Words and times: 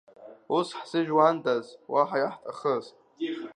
Ус 0.57 0.67
ҳзыжәуандаз, 0.79 1.65
уаҳа 1.91 2.17
иаҳҭахыз. 2.19 2.85